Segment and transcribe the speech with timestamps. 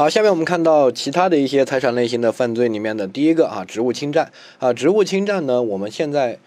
[0.00, 6.38] 好，下面我们看到其他的一些财产类型的犯罪里面的第一个啊，职务侵占啊，职务侵占呢，我们现在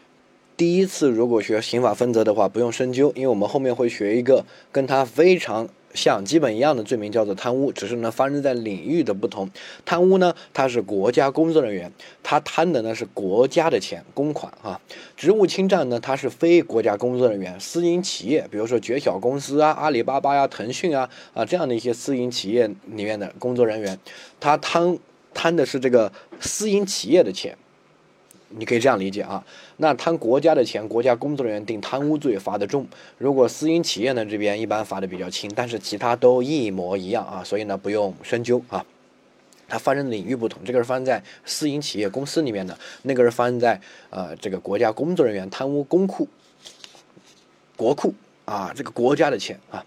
[0.57, 5.69] 第一次如果学刑法分则的话，不用深究，因为我们后面会学一个跟它非常。
[5.93, 9.49] 像基本一样的罪名叫做贪污，只是呢发生在领域的不同。
[9.85, 11.91] 贪污呢，他是国家工作人员，
[12.21, 14.79] 他贪的呢是国家的钱，公款啊。
[15.15, 23.97] 职务侵占呢，他是非国家工作人员，私营企业，比如说绝小公司啊、阿里巴巴呀、腾讯啊啊这样的一些私营企业里面的工作人员，
[24.39, 24.97] 他贪
[25.33, 27.57] 贪的是这个私营企业的钱。
[28.55, 29.43] 你可以这样理解啊，
[29.77, 32.85] 那贪国家的钱，国家工作人员定贪污罪罚的重，
[33.17, 38.85] 如果私营企业呢这边一般罚的比较轻，但是其他都一模一样啊，所以呢不用深究啊。
[39.67, 43.81] 它发生的领域不同，这个是发生在私营企业公司里面的，那个是发生在
[44.11, 46.27] 呃这个国家工作人员贪污公库、
[47.75, 48.13] 国库
[48.45, 49.83] 啊这个国家的钱啊。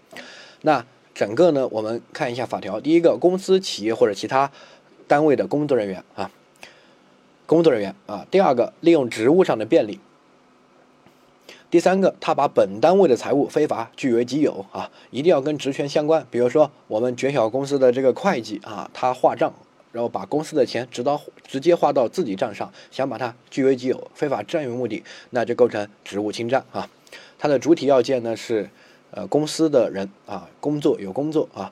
[0.63, 4.51] 那整个呢我们看一下法条，第一个公司、企业或者其他
[5.07, 6.29] 单位的工作人员啊。
[7.47, 9.99] 工作人员啊，第二个利用职务上的便利，
[11.71, 16.27] 第三个他把本单位的财物非法据为己有啊，一定要跟职权相关。
[16.29, 19.53] 比如说我们绝小公司的这个会计啊，他划账，
[19.93, 26.89] 然后把公司的钱直到直接划到自己账上，想把它据为己有，非法占有目的，那就构成职务侵占啊。
[27.39, 28.69] 它的主体要件呢是
[29.11, 31.71] 呃公司的人啊，工作有工作啊。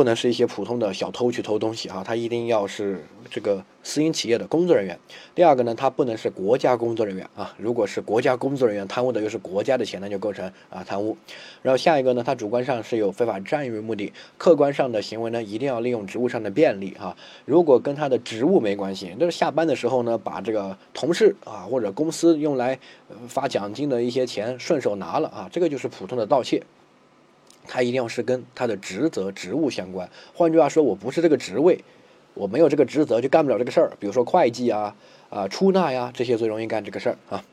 [0.00, 4.98] 不能是一些普通的小偷去偷东西啊，他一定要是这个私营企业的工作人员。
[5.34, 11.14] 第二个呢，他不能是国家工作人员啊，如果是国家工作人员贪污的又是国家的钱，那就构成啊贪污。
[11.60, 17.14] 然后下一个呢，他主观上是有非法占有目的，客观上的行为呢，一定要利用职务上的便利啊。
[17.44, 22.78] 如果跟他的职务没关系，就是下班的时候呢，把这个同事啊或者公司用来
[23.28, 26.62] 发奖金的一些钱顺手拿了啊，这个就是普通的盗窃。
[27.72, 30.10] 它一定要是跟它的职责、职务相关。
[30.34, 31.84] 换句话说，我不是这个职位，
[32.34, 33.92] 我没有这个职责就干不了这个事儿。
[34.00, 34.96] 比如说会计啊、
[35.28, 37.44] 啊出纳呀这些最容易干这个事儿啊。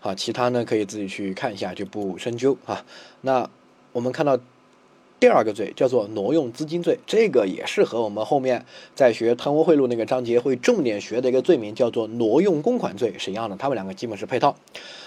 [0.00, 2.84] 好，其他呢可以自己去看一下，就不深究啊。
[3.22, 3.48] 那
[3.92, 4.38] 我们看到
[5.24, 14.54] 第二个罪叫做挪用资金罪，这个也是和我们后面在学贪污贿赂那个章节会重点学的一个罪名，叫做挪用公款罪是一样的，他们两个基本是配套。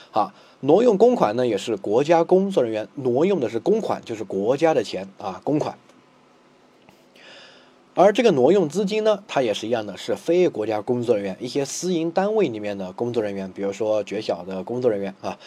[0.10, 0.34] 好。
[0.62, 5.78] 挪用公款呢，也是国家工作人员挪用的是公款，就是国家的钱啊，公款。
[7.94, 15.38] 而这个挪用资金呢，它也是一样的，是非国家工作人员，一些私营单位里面的工作人员，比如说绝小的工作人员啊。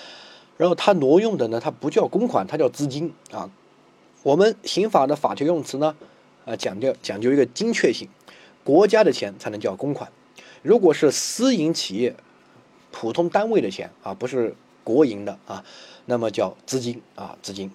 [0.56, 3.50] 然后他挪用的呢，它不叫公款，它叫资金啊。
[4.22, 5.94] 我们刑法的法条用词呢，
[6.44, 8.08] 啊，讲究讲究一个精确性，
[8.62, 10.10] 国家的钱才能叫公款，
[10.62, 12.14] 如果是私营企业、
[12.91, 14.54] 普通单位的钱啊，不是。
[14.82, 15.62] 国营的啊，
[16.06, 17.70] 那么叫资金啊，资金。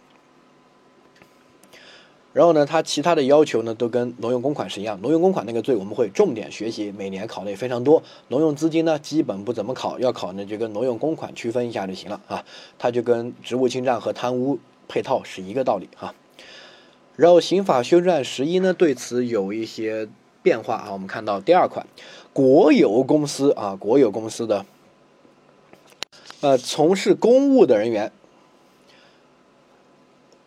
[2.34, 5.00] 然后呢，它其他的要求呢，都跟挪用公款是一样。
[5.02, 8.02] 挪用公款那个罪，我们会重点学习，每年考的也非常多。
[8.30, 12.44] 挪用资金呢，基本不怎么考，要考呢就跟挪用公款区分一下就行了啊。
[12.80, 14.58] 它就跟职务侵占和贪污
[14.88, 16.14] 配套是一个道理哈。
[17.16, 20.08] 然后刑法修正案十一呢，对此有一些
[20.44, 20.90] 变化啊。
[20.92, 21.86] 我们看到第二款，
[22.34, 24.66] 国有公司啊，国有公司的。
[26.42, 28.12] 呃，从事公务的人员，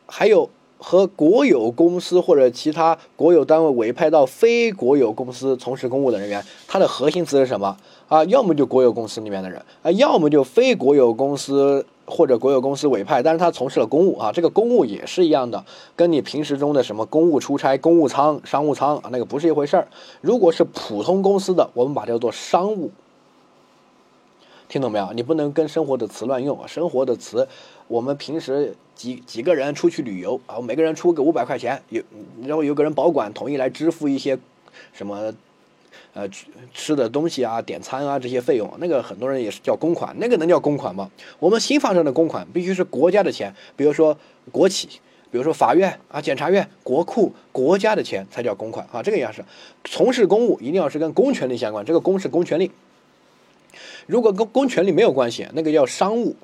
[0.07, 7.77] 还有和国有公司或者其他国有单位委派到非国有公司从事公务的人员，它的核心词是什么
[8.09, 8.25] 啊？
[8.25, 15.65] 要么就国有公司里面的人啊，要么就非国有公司或者国有公司委派，但是他从事了公务啊，这个公务也是一样的，
[15.95, 19.89] 跟你平时中的什么公务出差、公务舱、商务舱啊，那个不是一回事儿。
[20.21, 22.91] 如果是普通公司的，我们把它叫做商务。
[24.69, 25.11] 听懂没有？
[25.15, 26.67] 你不能跟生活的词乱用啊！
[26.67, 27.49] 生活的词，
[27.87, 32.03] 我们平时几几个人出去旅游啊，每个人出个五百块钱，有
[32.43, 34.39] 然后有个人保管，统一来支付一些
[34.93, 35.33] 什么
[36.15, 36.29] 呃
[36.75, 41.11] 吃的东西啊、点餐啊这些费用，那个很多人也是叫公款，那个能叫公款吗？
[41.39, 44.17] 我们新发生的公款必须是国家的钱，比如说
[44.51, 44.89] 国企，
[45.31, 49.03] 比如说法院啊、检察院、国库，国家的钱才叫公款啊。
[49.03, 49.45] 这个样式，
[49.85, 52.71] 从事公务一定要是跟公权力相关，这个公是公权力。
[54.07, 56.35] 如果跟公权力没有关系，那个叫商务，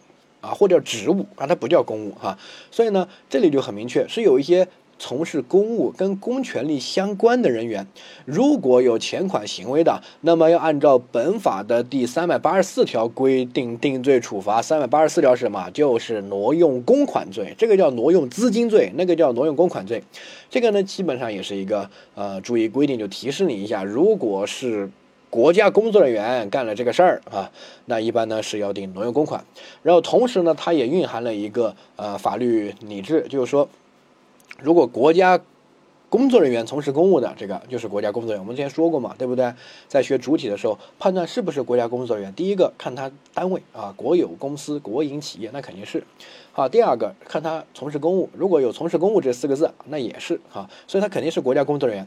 [0.42, 2.38] 啊，或者职务啊，它不叫公务哈。
[2.70, 4.69] 所以呢，这里就很明确，是有一些
[4.99, 7.87] 从事公务跟公权力相关的人员，
[8.25, 14.62] 如果有钱款行为的，那么要按照本法的第三百八十四条规定定罪处罚。
[14.62, 15.70] 三百八十四条是什么？
[15.70, 20.02] 就是挪用公款罪，这个叫挪用资金罪，那个叫挪用公款罪。
[20.49, 24.91] 这个呢，基本上也是一个呃注意规定，就提示你一下，如果是。
[25.31, 27.50] 国家工作人员干了这个事儿啊，
[27.87, 29.44] 那一般呢是要定挪用公款，
[29.82, 33.69] 然后同时呢，它也蕴含了一个呃法律理智，就是说，
[34.60, 35.40] 如果国家
[36.08, 38.40] 工作人员从事公务的，这个就是国家工作人员。
[38.40, 39.52] 我们之前说过嘛，对不对？
[39.88, 46.04] 在学主体的时候，判断是不是国家工作人员，第一个看他单位啊，国有公司、国营企业，那肯定是。
[46.52, 52.06] 好，第二个看他从事公务，如果有从事公务这四个字，那也是啊，所以他肯定是国家工作人员。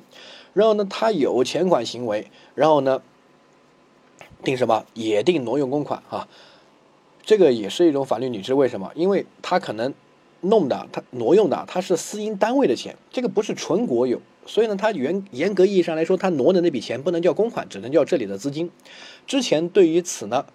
[0.54, 3.02] 然后呢，他有钱款行为，然后呢，
[4.42, 4.86] 定什么？
[4.94, 6.30] 也定挪用公款啊。
[7.26, 8.90] 这个也是一种法律履职，为什么？
[8.96, 9.94] 因为他可能。
[10.42, 18.70] 弄的，他挪用的，他是私营单位的钱，这个不是纯国有，所以呢，他原严格意义上来说，他挪的那笔钱不能叫公款，只能叫这里的资金。
[19.26, 20.46] 之前对于此呢，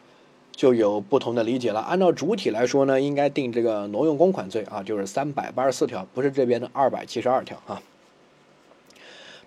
[0.52, 1.81] 就有不同的理解了。
[1.81, 7.82] 按照主体来说呢，应该定这个挪用公款罪啊，就是三百八十四条，不是这边的二百七十二条啊。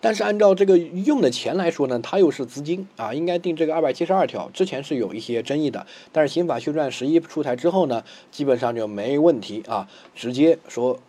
[0.06, 4.48] 但是按照这个用的钱来说呢，它又是资金啊，应该定这个二百七十二条。
[4.54, 11.00] 之前是有一些争议的，但是刑法修正案十一出台之后呢，基本上就没问题啊，直接说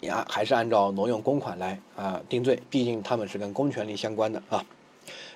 [0.00, 4.64] 呀，还是按照挪用公款来啊定罪，毕竟他们是跟公权力相关的啊。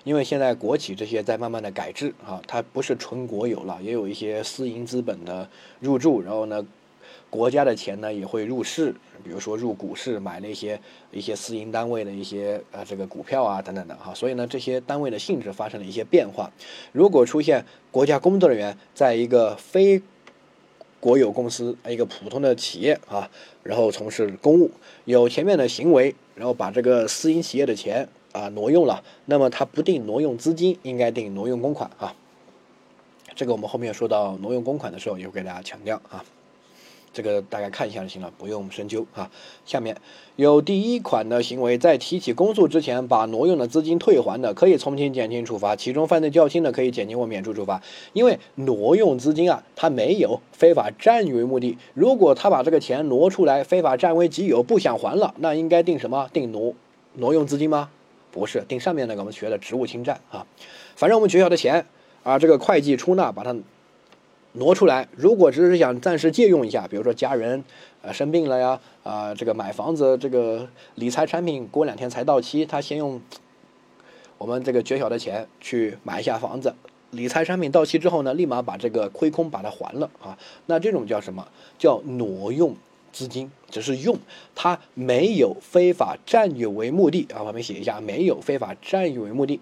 [0.05, 5.47] 因为现在国企这些在慢慢的改制啊，它不是纯国有了，也有一些私营资本的
[5.79, 6.67] 入驻，然后呢。
[7.33, 8.95] 国家的钱呢也会入市，
[9.25, 10.79] 比如说入股市买那些
[11.11, 16.53] 一些私营单位的一些呃这个股票啊等等的哈，所以呢这些单位的性质发生了一些变化。
[16.93, 20.03] 如果出现国家工作人员在一个非
[21.01, 23.31] 国有公司一个普通的企业啊，
[23.63, 24.71] 然后从事公务，
[25.07, 32.15] 有前面的行为，然后把这个私营企业的钱啊挪用了，那么他不定挪用资金，应该定挪用公款啊。
[33.35, 36.23] 这个我们后面说到挪用公款的时候也会给大家强调啊。
[37.13, 39.31] 这个大概看一下就行了，不用深究啊。
[39.67, 39.97] 下面
[40.37, 47.83] 有第一款的行为，在提起公诉之前把挪用的资金退还的，可以从轻、减轻处罚；其中犯罪较轻的，可以减轻或免除处罚。
[48.15, 51.77] 因为挪用资金啊，他没有非法占有为目的。
[51.95, 56.29] 如果他把这个钱挪出来，非法占为己有，不想还了，那应该定什么？
[56.33, 56.75] 定挪
[57.15, 57.91] 挪用资金吗？
[58.31, 60.47] 不是，定上面那个我们学的职务侵占啊。
[60.97, 61.85] 反正我们学校的钱
[62.23, 63.55] 啊，这个会计出纳把它。
[64.55, 67.65] 挪出来，如果只是想暂时借用一下，比如说家人，
[68.03, 73.19] 呃生病了呀，啊这个买房子，这个理财产品过两天才到期，他先用
[74.37, 76.75] 我们这个绝小的钱去买一下房子，
[77.13, 81.49] 理财产品到期之后呢，立马把这个亏空把它还了啊，那这种叫什么？
[81.79, 82.77] 叫挪用
[83.11, 84.19] 资金，只是用，
[84.55, 89.61] 他没有非法占有为目的啊，旁边写一下，没有非法占有为目的。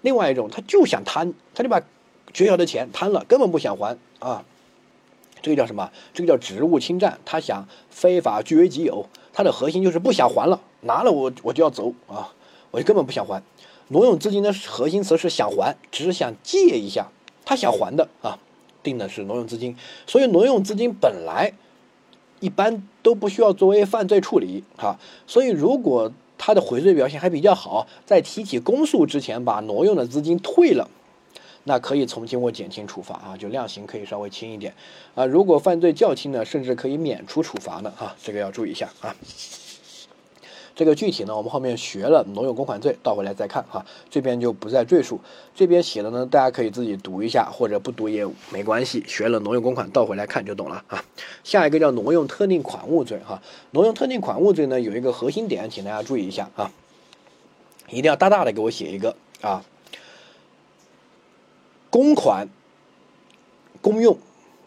[0.00, 1.82] 另外一种，他就想贪，他就把。
[2.36, 4.44] 学校的钱贪了，根本不想还啊！
[5.40, 5.90] 这个叫什么？
[6.12, 7.18] 这个叫职务侵占。
[7.24, 12.34] 他想非法据为己有，他的核心就是不想还了，拿了我我就要走啊！
[12.72, 13.42] 我就根本不想还。
[13.88, 17.10] 挪用资金的核心词是想还，只是想借一下，
[17.46, 18.38] 他想还的啊，
[18.82, 19.74] 定的是挪用资金。
[20.06, 21.54] 所以挪用资金本来
[22.40, 24.98] 一般都不需要作为犯罪处理哈。
[25.26, 30.90] 所以如果他的悔罪表现还比较好，在提起公诉之前把挪用的资金退了。
[31.68, 34.72] 那可以从轻或减轻处罚啊，就量刑可以稍微轻一点
[35.16, 35.26] 啊。
[35.26, 39.14] 如果犯罪较轻呢，甚至可以免除处罚呢啊，这个要注意一下啊。
[40.76, 45.18] 这个具体呢，我们后面学了挪用公款罪，倒回来再看哈，这边就不再赘述。
[45.54, 49.02] 这边写的呢，大家可以自己读一下，或者不读也没关系。
[49.08, 51.02] 学了挪用公款，倒回来看就懂了啊。
[51.42, 53.42] 下一个叫挪用特定款物罪哈，
[53.72, 56.70] 挪用特定款物罪呢，有一个核心点，请大家注意一下啊，
[57.88, 59.64] 一定要大大的给我写一个啊。
[61.90, 62.48] 公款
[63.80, 64.18] 公用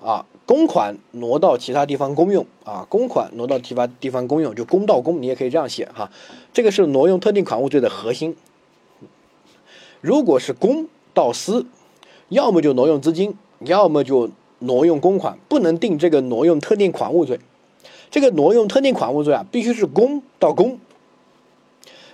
[0.02, 6.10] 啊，公款挪到其他地方公用啊，公款挪到其他地方公用就公到公，你也可以这样写哈。
[6.54, 8.36] 这个是挪用特定款物罪的核心。
[10.02, 11.66] 如果是公到私，
[12.30, 17.40] 要么就挪用资金，要么就挪用公款，不能定这个挪用特定款物罪。
[18.10, 20.80] 这个挪用特定款物罪啊，必须是公到公。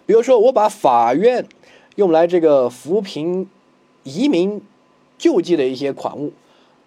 [0.08, 1.48] 比如说，我把法院
[1.96, 3.48] 用来这个扶贫
[4.04, 4.62] 移民。
[5.18, 6.34] 救济的一些款物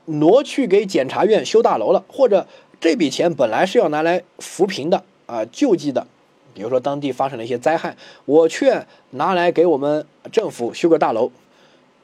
[0.06, 2.46] 挪去给检察院修大楼了，或者
[2.80, 6.06] 这笔钱本来是要拿来扶贫的啊，救济的，
[6.54, 11.30] 比如说当地发生了一些灾害，我却拿来给我们政府修个大楼，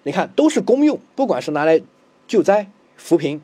[0.03, 1.81] 你看都是公用，不管是拿来
[2.27, 3.41] 救灾扶贫，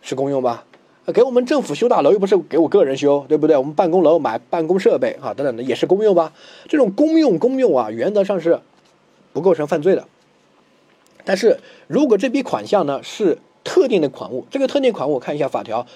[0.00, 0.64] 是公用吧？
[1.12, 3.56] 给我们政府修大楼又不是给我个人修，对不对？
[3.56, 6.32] 我们办公楼买办公设备啊等等的也是公用吧？
[6.68, 8.60] 这种公用公用啊，原则上是
[9.32, 10.06] 不构成犯罪的。
[11.24, 15.86] 但是如果这笔款项呢是特定的款物，这个特定款物看一下法条，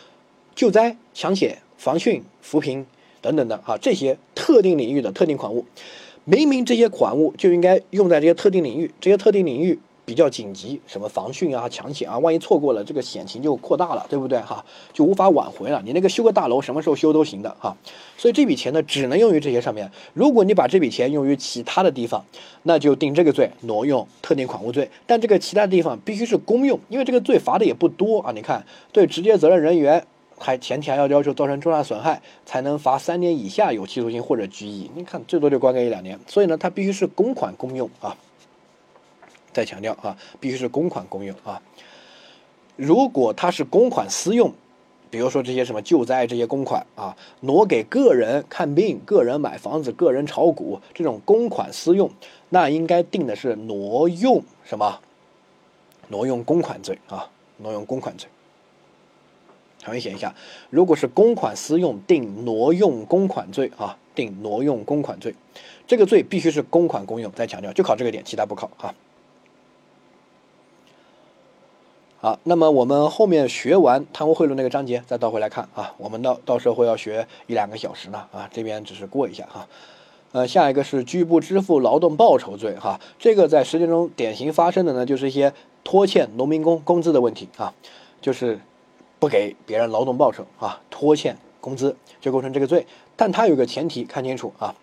[0.55, 2.87] 救灾、抢险、防汛、扶贫
[3.21, 5.65] 等等的啊，这些特定领域的特定款物，
[6.25, 14.65] 明明这些款物就应该用在这些特定领域，这些特定领域比较紧急，什么防汛啊、抢险啊，万一错过了，这个险情就扩大了，对不对哈？
[14.93, 15.81] 就无法挽回了。
[15.85, 17.77] 你那个修个大楼，什么时候修都行的哈。
[18.19, 19.91] 所以这笔钱呢，只能用于这些上面。
[20.13, 22.25] 如果你把这笔钱用于其他的地方，
[22.65, 24.91] 那就定这个罪，挪用特定款物罪。
[25.07, 28.33] 但这个其他地方必须是公用，因为这个罪罚的也不多啊。
[28.33, 30.05] 你看，对直接责任人员，
[30.39, 34.91] 还前提还要要求造成重大损害，才能罚三年以下有期徒刑或者拘役。
[34.95, 36.19] 你看，最多就关个一两年。
[36.27, 38.15] 所以呢，它必须是公款公用啊。
[39.55, 41.63] 再强调啊，必须是公款公用啊。
[42.77, 44.53] 如果它是公款私用，
[45.09, 52.11] 比如说这些什么救灾这些公款啊，挪给个人看病、个人买房子、个人炒股这种公款私用，
[52.49, 55.01] 那应该定的是挪用什么？
[56.09, 58.29] 挪用公款罪啊，挪用公款罪。
[59.85, 60.35] 很明显一下，
[60.71, 65.35] 如果是公款私用，定挪用公款罪啊，定挪用公款罪，
[65.87, 67.31] 这个罪必须是公款公用。
[67.33, 68.95] 再强调，就考这个点，其他不考啊。
[72.25, 79.69] 好，那么我们后面学完贪污贿赂那个章节，再倒回来看啊，我们到到时候会要学一两个小时呢啊，这边只是过一下哈。
[80.33, 85.53] 呃，下一个是拒不支付劳动报酬罪哈，这个在实践中典型发生的呢，就是一些
[85.85, 87.75] 拖欠农民工工资的问题啊，
[88.23, 88.59] 就是
[89.19, 94.75] 不给别人劳动报酬啊，拖欠工资就构成这个罪，但它有个前提，看清楚啊，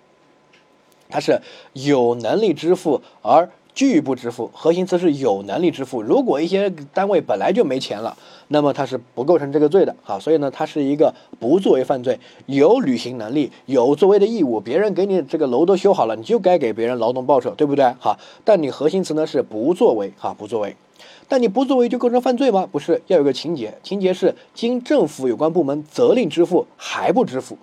[1.09, 1.41] 它是
[1.73, 3.49] 有能力支付而。
[3.73, 6.01] 拒不支付，核心词是有能力支付。
[6.01, 8.17] 如果一些单位本来就没钱了，
[8.49, 10.19] 那么它是不构成这个罪的啊。
[10.19, 14.59] 所以呢，它是一个不作为犯罪，有履行能力，有作为的义务。
[14.59, 17.85] 别人给你这个楼都修好了，你就该给别人劳动报酬，对不对？
[17.99, 20.75] 哈，但你核心词呢是不作为，哈，不作为。
[21.27, 22.67] 但你不作为就构成犯罪吗？
[22.69, 27.57] 不是，要有个情节，情节是经政府有关部门责令支付还不支付，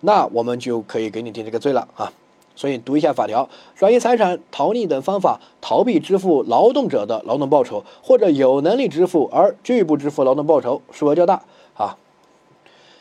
[0.00, 2.10] 那我们就可以给你定这个罪了啊。
[2.58, 11.96] 所以读一下法条，转移财产、逃匿等方法逃避支付劳动者的劳动报酬，或者有能力支付而拒不支付劳动报酬，数额较大啊。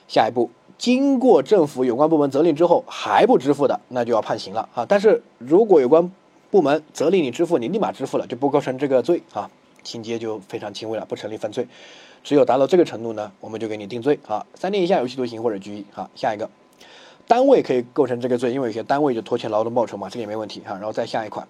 [0.07, 4.85] 下一步，经过政府有关部门责令之后还不支付的，那就要判刑了啊。
[4.87, 6.11] 但是如果有关
[6.51, 9.49] 部门责令你支付，你立马支付了，就不构成这个罪啊，
[9.81, 11.67] 情节就非常轻微了，不成立犯罪。
[12.23, 16.07] 只有达到这个程度呢，我们就给你定罪啊，三年以下有期徒刑或者拘役啊。
[16.15, 16.47] 下一个。
[17.27, 20.73] 单位可以构成这个罪，因为有些单位就拖欠劳动报酬嘛，这个也没问题哈。
[20.75, 21.45] 然后再下一款，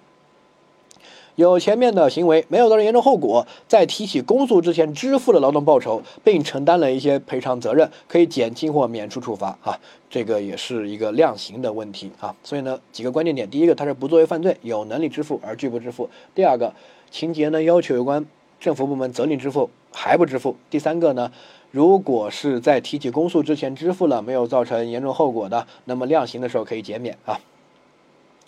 [1.35, 9.79] 有前面的行为没有造成严重后果，在提起公诉之前支付了劳动报酬，并承担了一些赔偿责任，可以减轻或免除处罚啊。
[10.09, 12.35] 这个也是一个量刑的问题啊。
[12.43, 16.73] 所以呢，几个关键点：第一个，它是不作为犯罪，有能力支付而拒不支付；第二个，
[17.11, 18.25] 情节呢要求有关
[18.59, 21.31] 政府部门责令支付还不支付；第三个呢。
[21.69, 27.37] 如果是在提起公诉之前支付了，没有造成严重后果的，那么量刑的时候可以减免啊。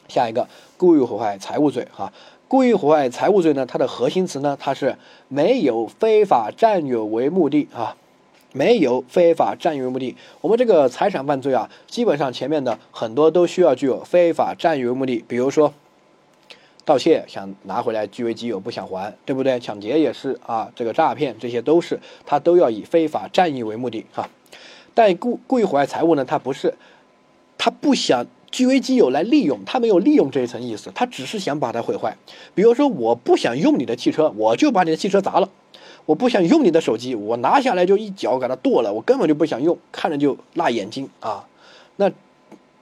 [0.08, 0.48] 下一个，
[0.78, 2.14] 故意毁坏财物罪哈，
[2.48, 4.96] 故意毁坏财物罪呢，它的核心词呢，它是
[5.28, 7.98] 没有非法占有为目的啊，
[8.54, 10.16] 没有非法占有为目的。
[10.40, 15.74] 我们这个财产犯罪啊，基本上前面的很多都需要具有非法占有为目的，比如说。
[16.90, 19.60] 盗窃想拿回来据为己有，不想还，对不对？
[19.60, 24.28] 抢劫也是啊，这个诈骗这些都是，他都要以非法占有为目的哈。
[24.96, 26.74] 但故故意毁坏财物呢，他不是，
[27.60, 32.18] 他不想据为己有来利用，他没有利用这一层意思，他只是想把它毁坏。
[32.56, 35.48] 比如说，我不想用你的汽车，我就把你的汽车砸了；
[36.08, 41.46] 我不想用你的手机，我拿下来就一脚给它剁了，我根本就不想用，看着就辣眼睛啊。
[41.98, 42.12] 那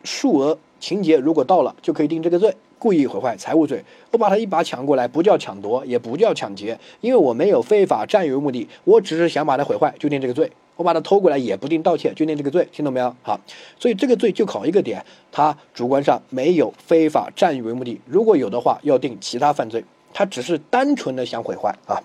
[0.05, 2.55] 数额情节如果到了，就可以定这个罪。
[2.79, 10.51] 故意毁坏财物罪，我把它一把抢过来，不叫抢夺，也不叫抢劫，因为我没有非法占有目的，我只是想把它毁坏，就定这个罪。
[10.75, 13.15] 我把它偷过来，也不定盗窃，就定这个罪，听懂没有？
[13.23, 13.39] 好，
[13.79, 19.83] 所以这个罪就考一个点，他主观上没有非法占有为目的，如果有的话，要定其他犯罪。
[20.13, 21.99] 他只是单纯的想毁坏啊，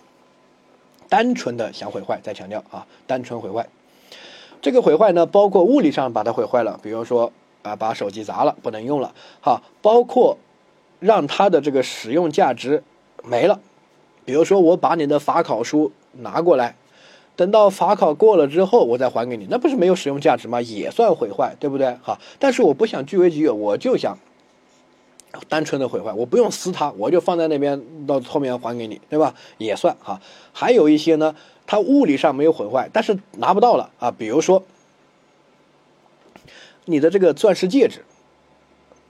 [1.10, 3.68] 单纯的想毁坏，再强调啊，单纯毁坏。
[4.62, 10.38] 这个毁坏呢，包括物理上把它毁坏了，比如说啊，把手机砸了，不能用了，好，包括。
[11.02, 12.85] 让它的这个使用价值
[13.25, 13.61] 没了，
[14.25, 16.76] 比如说我把你的法考书拿过来，
[17.35, 20.62] 等到法考过了之后我再还给你，那不是没有使用价值吗？
[20.62, 21.97] 也算毁坏，对不对？
[22.04, 24.16] 哈，但是我不想据为己有，我就想
[25.49, 29.35] 单纯的毁坏，我不用撕它，我就放在那边到后面还给你，对吧？
[29.59, 30.21] 也算哈。
[30.52, 31.35] 还有一些呢，
[31.66, 34.62] 它物理上没有毁坏，但是拿不到了啊，比如说
[36.85, 38.04] 你的这个钻石戒指，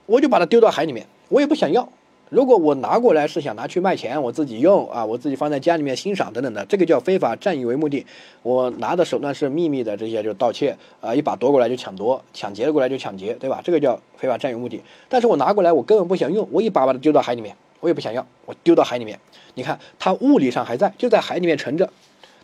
[0.07, 1.05] 我就把它丢到海里面。
[1.33, 1.89] 我也不想要，
[2.29, 8.05] 如果我拿过来是想拿去卖钱，我自己用啊，我自己放在家里面欣赏等等的，这个叫非法占有为目的。
[8.43, 13.59] 我拿的手段是秘密的，这些就是盗窃啊，一把夺过来就抢夺，抢劫过来就抢劫，对吧？
[13.63, 14.79] 这个叫非法占有目的。
[15.09, 19.19] 但是我拿过来我根本不想用，我一把把它丢到海里面，我也不想要，我丢到海里面。
[19.55, 21.89] 你看，它物理上还在，就在海里面沉着，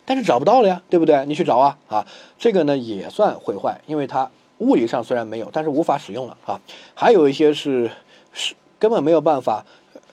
[0.04, 1.24] 但是找不到了呀，对不对？
[1.26, 2.04] 你去找啊啊，
[2.40, 4.28] 这个呢也算毁坏，因为它
[4.58, 6.60] 物理上虽然没有，但是无法使用了啊。
[6.94, 7.88] 还有一些是
[8.32, 9.64] 是根本没有办法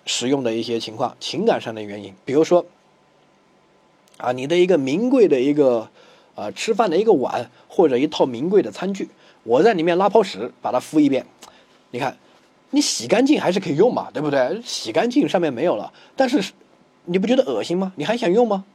[0.05, 2.63] 使用的一些情况，情感上的原因，比如说
[4.17, 5.89] 啊，你的一个名贵的一个
[6.35, 9.09] 啊吃饭的一个碗或者一套名贵的餐具，
[9.41, 11.25] 我在里面拉泡屎，把它敷一遍，
[11.89, 12.15] 你看。
[12.69, 14.61] 你洗干净还是可以用嘛，对不对？
[14.61, 16.51] 洗干净上面没有了，但是
[17.05, 17.93] 你不觉得恶心吗？
[17.95, 18.65] 你还想用吗？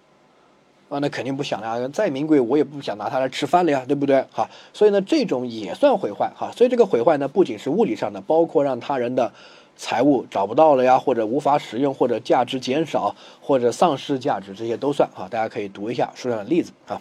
[0.89, 1.87] 啊，那肯定不想了。
[1.91, 4.25] 再名贵，我也不想拿它来吃饭了呀，对不对？
[4.31, 6.51] 好，所以呢，这种也算毁坏哈。
[6.57, 9.31] 所以这个毁坏呢，不仅是物理上的，包括让他人的
[9.77, 15.29] 财物找不到了呀，或者无法使用，或者价值减少，或者丧失价值，这些都算啊。
[15.31, 17.01] 大家可以读一下书上的例子啊。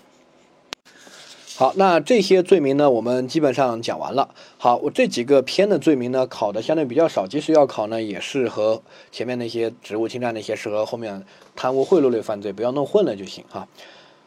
[1.58, 4.34] 好，那这些罪名呢，我们基本上讲完了。
[4.58, 11.24] 好，我这几个篇的罪名呢，考的相对比较少，即使要考呢，也是和前面那些职务侵占那些，是和后面
[11.56, 13.68] 贪污贿赂类犯罪，不要弄混了就行哈。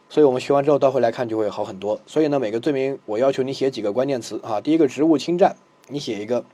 [0.08, 1.98] 所以我们学完之后，倒回来看就会好很多。
[2.06, 4.60] 所以呢，每个罪名我要求你写几个关键词哈。
[4.60, 5.56] 第一个职务侵占，
[5.88, 6.44] 你写一个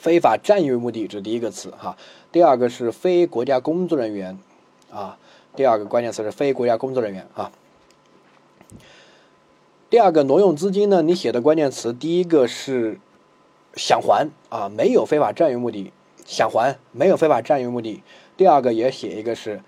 [0.00, 1.94] 非法占有目的，这是第一个词哈。
[2.32, 4.38] 第二个是非国家工作人员
[4.90, 5.18] 啊，
[5.54, 7.52] 第二个关键词是非国家工作人员啊。
[9.90, 11.02] 第二个挪用资金呢？
[11.02, 12.98] 你写的关键词，第一个是
[13.74, 15.92] 想还啊，没有非法占有目的，
[16.24, 18.02] 想还没有非法占有目的。
[18.38, 19.60] 第二个也写一个是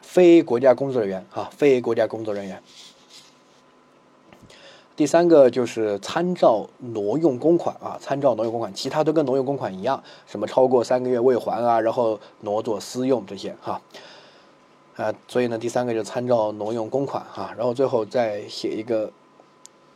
[0.00, 2.62] 非国家工作人员啊，非国家工作人员。
[4.96, 13.80] 第三个就是参照挪用公款啊，参照挪用公款，其他都跟挪用公款一样，什么超过三个月未还啊，然后挪作私用这些哈。
[14.96, 19.12] 啊，所以呢，第三个就参照挪用公款哈，然后最后再写一个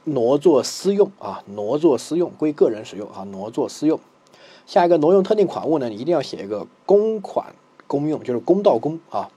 [0.04, 3.98] 挪作私用啊，挪作私用归个人使用啊，挪作私用。
[4.66, 7.54] 下一个挪用特定款物呢，你一定要写一个公款
[7.86, 9.30] 公用，就是公道公啊。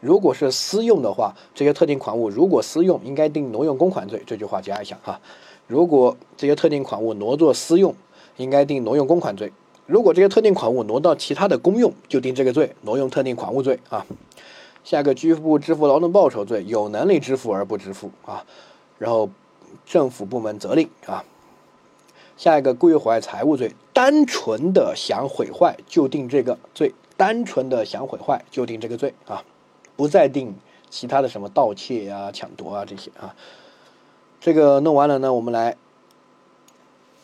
[0.00, 4.22] 如果是私用的话，这些特定款物如果私用，应该定挪用公款罪。
[4.26, 5.20] 这句话加一下哈。
[5.66, 7.94] 如果这些特定款物挪作私用，
[8.36, 9.52] 应该定挪用公款罪。
[9.86, 14.06] 如果这些特定款物挪到其他的公用，就定这个罪，挪用特定款物罪啊。
[14.82, 18.44] 下个拒不支付劳动报酬罪，有能力支付而不支付啊。
[18.98, 19.28] 然后
[19.84, 21.24] 政府部门责令啊。
[22.36, 29.44] 下一个故意毁坏财物罪，单纯的想毁坏就定这个罪，单纯的想毁坏就定这个罪啊，
[30.00, 30.54] 不再定
[30.88, 33.36] 其他的什么盗窃呀、抢夺啊这些啊。
[34.40, 35.76] 这个弄完了呢，我们来。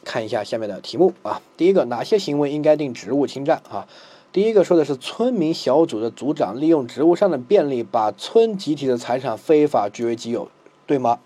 [0.05, 3.89] 看一下下面的题目啊，第一个哪些行为应该定职务侵占啊？
[4.31, 10.49] 第一个说的是村民小组的组长利用职务上的便利，把村集体的财产非法据为己有，
[10.87, 11.19] 对吗？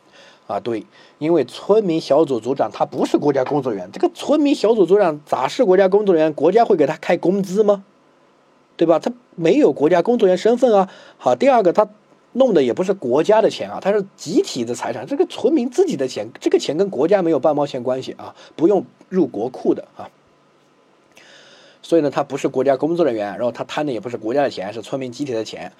[0.47, 0.87] 啊，对，
[1.19, 6.33] 因为村民小组组长他不是国家工作人员，这个村民小组组长咋是国家工作人员？
[6.33, 7.85] 国家会给他开工资吗？
[8.81, 8.99] 对吧？
[8.99, 10.91] 他没有国家工作人员身份啊。
[11.19, 11.87] 好，第二个他。
[12.33, 20.09] 弄的也不是国家的钱啊，它是集体的财产，这个村民自己的钱，这个钱跟国家没有半毛钱关系啊，不用入国库的啊。
[21.83, 25.73] 所以呢，他不是国家工作人员，然后他贪的也不是国家的钱，是村民集体的钱。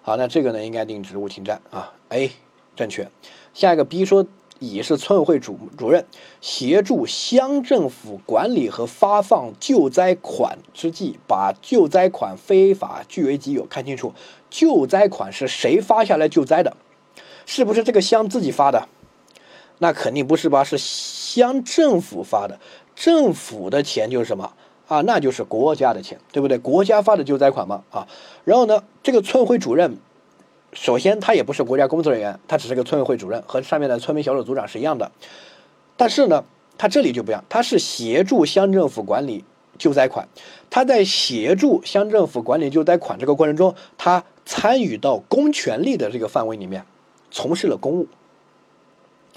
[0.00, 1.92] 好，那这个呢，应该定职务侵占啊。
[2.08, 2.30] A
[2.74, 3.10] 正确。
[3.52, 4.26] 下一个 B 说。
[4.58, 6.04] 乙是村委会主主任，
[6.40, 13.64] 协助乡政府管理和发放救灾款之际，把救灾款非法据为己有。
[13.66, 14.12] 看清楚，
[14.50, 16.76] 救灾款是谁发下来救灾的？
[17.46, 18.88] 是不是这个乡自己发的？
[19.78, 20.64] 那肯定不是吧？
[20.64, 22.58] 是乡政府发的。
[22.96, 24.52] 政府的钱就是什么
[24.88, 25.00] 啊？
[25.02, 26.58] 那就是国家的钱，对不对？
[26.58, 28.08] 国家发的救灾款嘛啊。
[28.44, 29.98] 然后呢，这个村委会主任。
[30.80, 35.10] 首先，他也不是国家工作人员，他只是个村委会主任，和上面的村民小组组长是一样的。
[35.96, 36.44] 但是呢，
[36.78, 39.44] 他这里就不一样，他是协助乡政府管理
[39.76, 40.28] 救灾款。
[40.70, 46.84] 他在协助乡政府管理救灾款这个过程中，他参与到公权力的这个范围里面，
[47.32, 48.06] 从事了公务。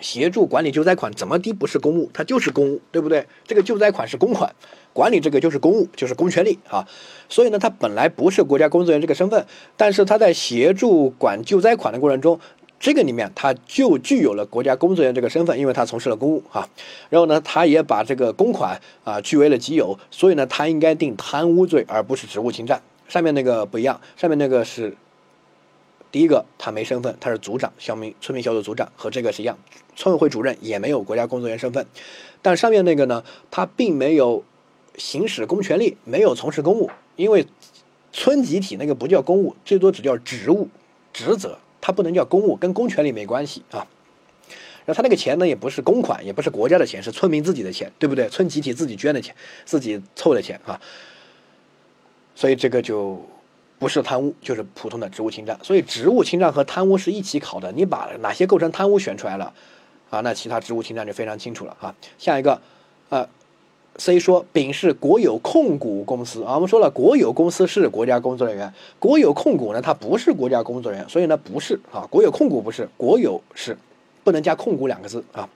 [0.01, 2.09] 协助管理救灾款怎么的不是公务？
[2.13, 3.25] 它就是公务，对不对？
[3.45, 4.53] 这个救灾款是公款。
[4.93, 6.85] 管理这个就是公务，就是公权力啊，
[7.29, 9.45] 所以呢，他本来不是国家工作人员这个身份，
[9.77, 12.37] 但是他在协助管救灾款的过程中，
[12.77, 16.67] 这个里面他就具有了国家工作人员这个身份，因为他从事了公务啊。
[17.09, 22.81] 然后呢，他也把这个公款啊据为了己有，所以呢，他应该定贪污罪，而不是职务侵占。
[23.07, 24.93] 上面那个不一样，上面那个是
[26.11, 29.57] 第一个，他没身份，他是组长，小民村民小组组长，和这个是一样，
[29.95, 31.85] 村委会主任也没有国家工作人员身份，
[32.41, 34.43] 但上面那个呢，他并没有。
[34.97, 37.47] 行使公权力没有从事公务，因为
[38.11, 40.67] 村集体那个不叫公务，最多只叫职务、
[41.13, 43.87] 职责，他不能叫公务，跟公权力没关系啊。
[44.85, 48.27] 然后他那个钱呢，也不是公款，也不是国家的钱，是村民自己的钱，对不对？
[48.27, 50.79] 村集体自己捐的钱，自己凑的钱啊。
[52.35, 53.25] 所以这个就
[53.81, 55.57] 不是贪污，就是普通的职务侵占。
[55.63, 57.71] 所以职务侵占和贪污是一起考的。
[57.71, 59.51] 你把哪些构成贪污选出来了，
[60.11, 61.95] 啊，那其他职务侵占就非常清楚了啊。
[62.19, 62.61] 下一个，
[63.09, 63.27] 呃。
[63.97, 66.55] C 说，丙是国有控股公司啊。
[66.55, 72.07] 我们说了，国有公司是国家工作人员，国有控股呢，它不是国家工作人员，所以呢，不是啊。
[72.09, 73.77] 国有控股不是，国有是，
[74.23, 75.47] 不能加控股两个字啊。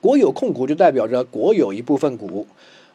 [0.00, 2.46] 国有控股就代表着国有一部分股，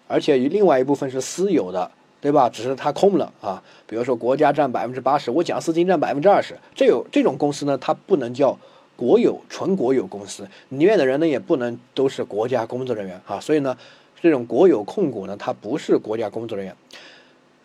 [0.08, 1.92] 而且与另外一部分是私有的，
[2.24, 2.50] 对吧？
[2.50, 3.62] 只是它空了啊。
[3.86, 8.58] 比如说国家占百分之八十，我讲资金占百分之二十，这有这种公司呢，它不能叫
[8.96, 13.40] 国有纯国有公司，里面的人呢也不能都是国家工作人员啊。
[13.40, 13.78] 所以呢。
[14.22, 16.74] 这种国有控股呢，它不是国家工作人员，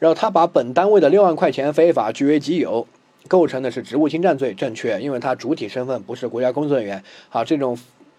[0.00, 2.84] 然后他把本单位的六万块钱非法据为己有，
[3.28, 7.04] 构成的是职务侵占罪，正确，因为他主体身份不是国家工作人员。
[7.30, 7.78] 啊，这种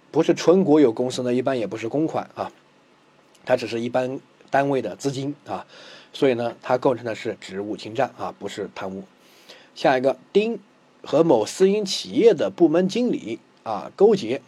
[0.09, 2.49] 不是纯国有公司呢，一般也不是公款啊，
[3.43, 4.17] 它只是一般
[4.49, 5.65] 单位的资金啊，
[6.13, 9.03] 所以呢，它构成的是职务侵占啊，不是贪污。
[9.75, 10.59] 下一个，丁
[11.03, 14.41] 和某私营企业的部门经理啊勾结，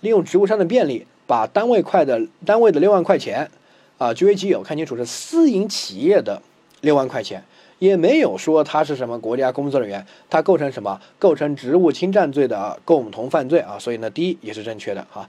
[0.00, 1.06] 利用职务上的便利。
[1.26, 3.50] 把单位块的单位的六万块钱，
[3.96, 6.42] 啊，据为己有，看清楚是私营企业的
[6.82, 7.42] 六万块钱，
[7.78, 11.00] 也没有说他是什么国家工作人员，他构成什么？
[11.18, 13.78] 构成职务侵占罪的共同犯罪啊！
[13.78, 15.26] 所以呢，第一也是正确的啊。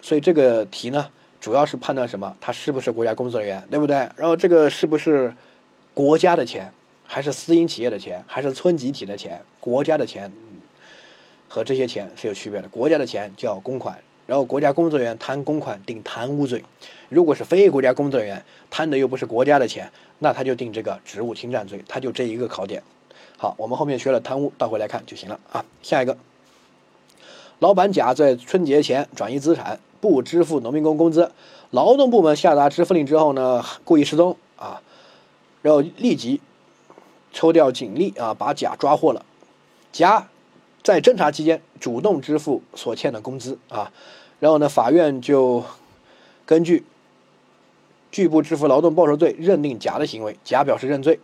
[0.00, 1.08] 所以这个题呢，
[1.46, 2.36] 主要是判断什么？
[2.40, 3.94] 他是不是国家工作人员，对不对？
[4.16, 5.32] 然后这个是不是
[5.94, 6.72] 国家的钱，
[7.04, 9.40] 还是私营企业的钱，还是村集体的钱？
[9.60, 10.32] 国家的钱
[11.46, 13.96] 和这些钱是有区别的，国家的钱叫公款。
[14.26, 16.64] 然后国家工作人员贪公款定贪污罪，
[17.08, 22.82] 如果是非国家工作人员贪的又不是国家的钱，那他就定这个职务侵占罪，他就这一个考点。
[23.38, 25.64] 好，我们后面学了贪污，倒回来看就行了啊。
[25.80, 26.18] 下一个，
[27.60, 31.30] 老板甲在春节前转移资产，不支付农民工工资，
[31.70, 34.80] 劳动部门下达支付令之后呢，故意失踪啊，
[35.62, 36.40] 然后立即
[37.32, 39.24] 抽调警力啊，把甲抓获了，
[39.92, 40.28] 甲。
[40.82, 43.90] 在侦查期间主动支付所欠的工资啊，
[44.38, 45.64] 然后呢，法院就
[46.44, 46.84] 根据
[48.12, 51.18] 拒不支付劳动报酬罪认定甲的行为，甲表示认罪，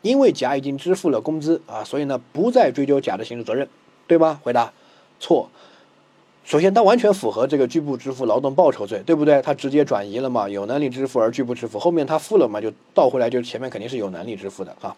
[0.00, 3.68] 因为甲已经支付了工资啊，所以呢不再追究甲的刑事责任，
[4.06, 4.40] 对吗？
[4.42, 4.72] 回答
[5.20, 5.50] 错。
[6.44, 9.40] 首先，他完全符合这个拒不支付劳动报酬罪，对不对？
[9.42, 14.96] 他直接转移了嘛，有能力支付而拒不支付，后面他付了嘛，就倒回来就前面肯定是有能力支付的啊。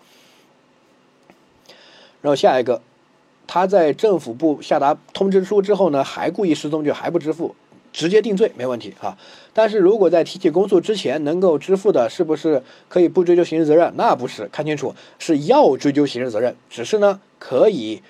[2.23, 2.81] 然后下一个。
[3.47, 7.55] 他在政府部下达通知书之后呢，还故意失踪，就还不支付，
[7.93, 9.19] 直接定罪没问题啊。
[9.53, 13.93] 但是如果在提起公诉之前能够支付的，是不是可以不追究刑事责任？
[13.97, 18.03] 那不是，看清楚是要追究刑事责任，只是呢可以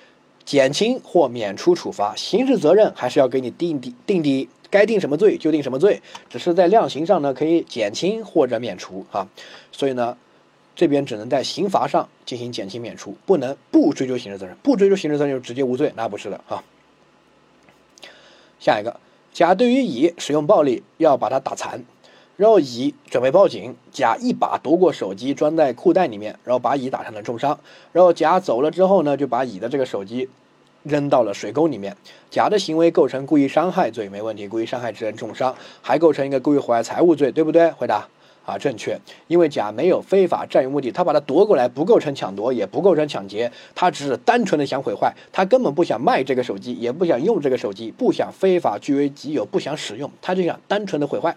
[0.45, 9.27] 减轻或免除处罚，刑事责任还是要给你定的定的，该定什么罪就定什么罪，只是在量刑上呢可以减轻或者免除啊。
[9.71, 10.17] 所以呢。
[10.77, 16.61] 这边只能在刑罚上进行减轻免除，不能不追究刑事责任，不追究刑事责任就直接无罪，那不是的啊。
[18.59, 18.99] 下一个，
[19.31, 21.81] 甲对于乙使用暴力，要把他打残，
[22.37, 27.57] 然后乙准备报警，甲一把夺过手机装在裤袋里面，然后把乙打成了重伤，
[27.91, 30.29] 然后甲走了之后呢，就把乙的这个手机
[30.83, 31.95] 扔到了水沟里面，
[32.29, 37.71] 甲的行为构成故意伤害罪，没问题，故意伤害致人重伤，还构成一个故意毁坏财物罪，对不对？
[37.71, 38.07] 回答。
[38.45, 38.95] 啊，正确，
[39.25, 51.35] 因为甲没有非法占有目的，他把它夺过来不构成抢夺，也不构成抢劫，他只是单纯的想毁坏，他根本不想卖这个手机，也不想用这个手机，不想非法据为己有，不想使用，他就想单纯的毁坏。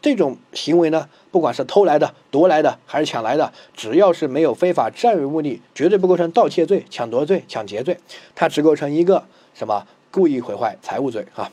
[0.00, 7.98] 这种行为呢，不管是偷来的、夺来的还是抢来的，只要是没有非法占有目的，绝对不构成盗窃罪、抢夺罪、抢劫罪，
[8.34, 11.50] 它只构成一个什么故意毁坏财物罪啊？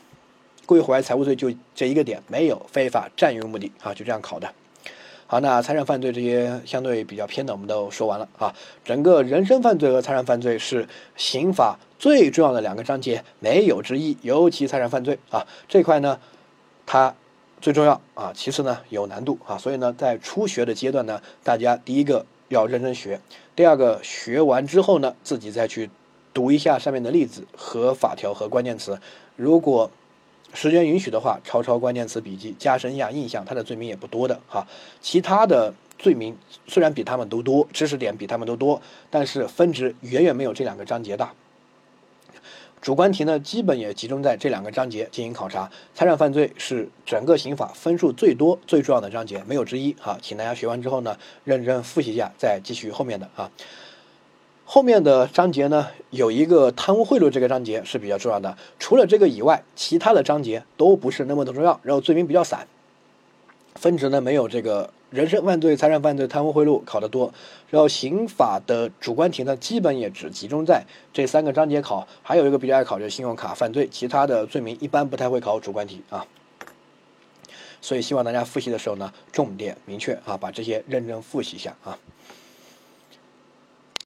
[0.64, 4.52] 故意毁坏财物罪就这一个点，没有非法占有目的啊，就这样考的。
[5.28, 8.54] 好，那财产犯罪这些相对比较偏的，我们都说完了啊。
[8.84, 14.16] 整个人身犯罪和财产犯罪是刑法最重要的两个章节，没有之一。
[14.22, 16.20] 尤其财产犯罪啊这块呢，
[16.86, 17.12] 它
[17.60, 18.32] 最重要啊。
[18.34, 19.56] 其次呢，有难度啊。
[19.58, 23.20] 所以呢，在初学的阶段呢，大家第一个要认真学，
[23.54, 25.90] 第二个学完之后呢，自己再去
[26.32, 29.00] 读一下上面的例子和法条和关键词。
[29.36, 29.90] 如果
[30.54, 33.44] 时间允许的话，抄抄关键词笔记，加深一下印象。
[33.44, 34.66] 他的罪名也不多的哈，
[35.00, 41.32] 其他的罪名虽然比他们都多，知识点比他们都多，但是分值远远没有这两个章节大。
[42.86, 45.68] 主观题呢，基本也集中在这两个章节进行考察。
[45.92, 50.16] 财产犯罪是整个刑法分数最多、最重要的章节，没有之一哈。
[50.22, 53.50] 请大家学完之后呢，认真复习一下，再继续后面的啊。
[54.64, 58.56] 后面的章节呢，有一个贪污贿赂这个章节是比较重要的。
[58.78, 61.80] 除了这个以外，其他的章节都不是那么的重要。
[61.82, 62.68] 然后罪名比较散，
[63.74, 67.32] 分值呢没有这个人身犯罪、财产犯罪、贪污贿赂考得多，
[67.70, 76.26] 然后刑法的主观题呢，基本也只集中在这三个章节考，还有一个比较爱考就是信用卡犯罪，其他的罪名一般不太会考主观题啊。
[77.80, 81.96] 所以希望大家复习的时候呢，重点明确啊，把这些认真复习一下啊。